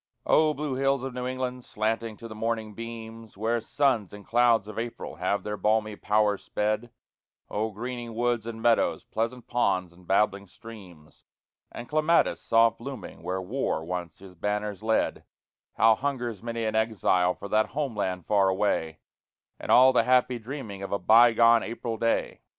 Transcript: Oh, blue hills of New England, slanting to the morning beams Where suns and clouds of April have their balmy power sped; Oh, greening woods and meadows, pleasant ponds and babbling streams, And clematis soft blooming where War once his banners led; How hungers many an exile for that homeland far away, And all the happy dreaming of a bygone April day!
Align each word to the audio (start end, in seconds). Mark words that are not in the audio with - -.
Oh, 0.25 0.55
blue 0.55 0.73
hills 0.73 1.03
of 1.03 1.13
New 1.13 1.27
England, 1.27 1.63
slanting 1.63 2.17
to 2.17 2.27
the 2.27 2.33
morning 2.33 2.73
beams 2.73 3.37
Where 3.37 3.61
suns 3.61 4.13
and 4.13 4.25
clouds 4.25 4.67
of 4.67 4.79
April 4.79 5.17
have 5.17 5.43
their 5.43 5.57
balmy 5.57 5.95
power 5.95 6.39
sped; 6.39 6.89
Oh, 7.51 7.69
greening 7.69 8.15
woods 8.15 8.47
and 8.47 8.63
meadows, 8.63 9.05
pleasant 9.05 9.45
ponds 9.45 9.93
and 9.93 10.07
babbling 10.07 10.47
streams, 10.47 11.23
And 11.71 11.87
clematis 11.87 12.41
soft 12.41 12.79
blooming 12.79 13.21
where 13.21 13.43
War 13.43 13.85
once 13.85 14.17
his 14.17 14.33
banners 14.33 14.81
led; 14.81 15.23
How 15.73 15.93
hungers 15.93 16.41
many 16.41 16.63
an 16.65 16.73
exile 16.73 17.35
for 17.35 17.47
that 17.49 17.67
homeland 17.67 18.25
far 18.25 18.49
away, 18.49 19.01
And 19.59 19.71
all 19.71 19.93
the 19.93 20.01
happy 20.05 20.39
dreaming 20.39 20.81
of 20.81 20.91
a 20.91 20.97
bygone 20.97 21.61
April 21.61 21.97
day! 21.97 22.41